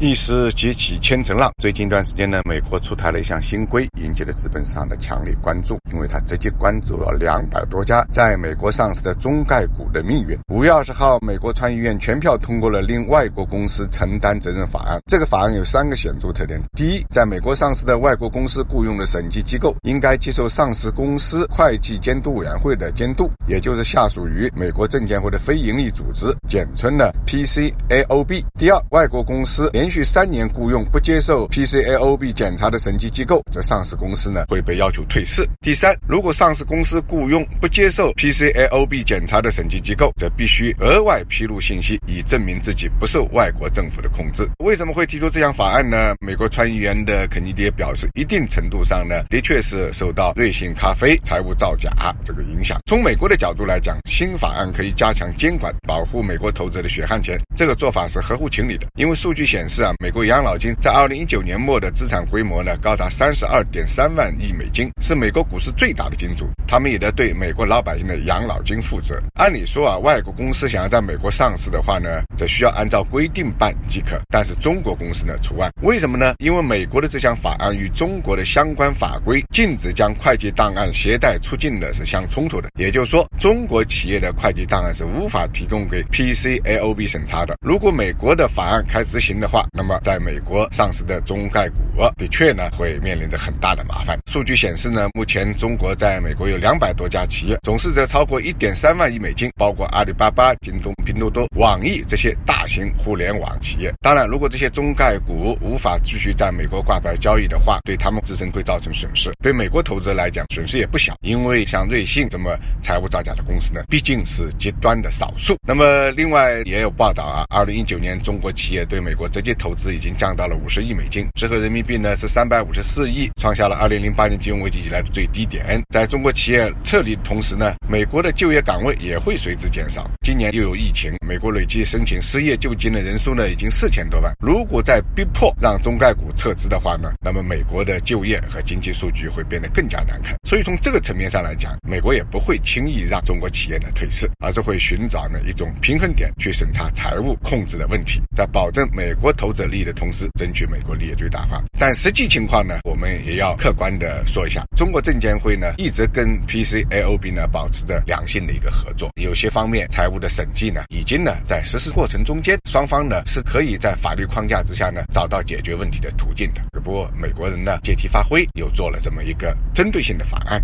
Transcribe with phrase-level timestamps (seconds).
[0.00, 1.52] 一时激起千层浪。
[1.58, 10.38] 最近一段时间呢，美国出台了一项新规，引起了资本市场的强烈关注，因为它直接关注了两百多家在美国上市的中概股的命运。
[10.50, 14.98] 五月二十号，美国参议院全票通过了令外国公司承担责任法案。
[15.06, 28.42] 这个法案有三个显著特点：第一，在美国上市的外国公司雇佣的审计机构应该接受上市公司会计监督委员会的监督，也就是下属于美国证监会的非营利组织，简称呢 PCAOB。
[28.58, 35.46] 第二，外国公司连续三年雇佣不接受 PCAOB 检查的审计机构，则上市公司呢会被要求退市。
[35.60, 44.48] 第三，如果上市公司雇佣不接受 PCAOB 检查的审计机构，则必须额外披露信息，以证明自己不受外国政府的控制。
[44.58, 46.14] 为什么会提出这项法案呢？
[46.20, 51.90] 美国参议员的肯尼迪表示，一定程度上呢，的确是受到瑞幸咖啡财务造假
[52.24, 52.78] 这个影响。
[52.86, 58.86] 从美国的角度来讲，新法案可以加强监管，保护美国投资者的血汗钱，这个做法是合乎情理的。
[58.96, 66.48] 因为数据显示啊，美国养老金在二零一九年末的资产规模呢，高达三十二点三万亿美金，是美国股市最大的金主。
[66.66, 69.20] 他们也得对美国老百姓的养老金负责。
[69.34, 74.20] 按理说啊，外国公司想要在美国上市的话呢，只需要按照规定办即可。
[74.28, 76.34] 但是中国公司呢除外，为什么呢？
[76.38, 82.68] 因为美国的这项法案与中国的相关法规禁止将会计档案携带出境的是相冲突的。
[82.76, 87.56] 也就是说，中国企业的会计档案是无法提供给 PCAOB 审查的。
[87.60, 91.76] 如果美国的法案开执行的话，那么在美国上市的中概股
[92.16, 94.18] 的确呢会面临着很大的麻烦。
[94.26, 103.92] 数据显示呢，目前中国在美国有两百多家企业，总市值超过一点三万亿美金，包括阿里巴巴、京东、拼多多、网易这些大型互联网企业。
[104.00, 109.30] 当然，如果这些中概股无法继续在美国挂牌交易的话，对他们自身会造成损失。
[109.42, 115.56] 对美国投资来讲，损失也不小，因为像瑞幸这么财务造假的公司呢，毕竟是极端的少数。
[115.66, 125.82] 那么，另外也有报道啊，二零一九年中国企业对美国直接投资已经降到了五十亿美金，折合人民币呢是三百五十四亿，创下了二零零八年金融危机以来的最低点。
[125.90, 130.10] 在中国企业撤离的同时呢，美国的就业岗位也会随之减少。
[130.22, 134.32] 今年又有疫情，美国累计申请失业救济的人数呢已经四千多万。
[134.40, 140.34] 如果再逼迫让中概股撤资的话呢，那么美国的就业和经济数据会变得更加难看。
[140.48, 151.62] 所以从这个层面上来讲，美国也不会轻易让中国企业呢退市，而是会寻找呢一种平衡点去审查财务控制的问题，在保证美国投资者利益的同时，争取美国利益最大化。
[151.78, 166.60] 但实际情况呢，我们也要客观的说一下，中国证监会呢一直跟 PCAOB 呢保持着良性的一个合作，有些方面财务的审计呢，已经呢在实施过程中间，双方呢是可以在法律框架之下呢找到解决问题的途径的。
[166.74, 170.62] 只不过美国人呢借题发挥，又做了这么一个针对性的法案。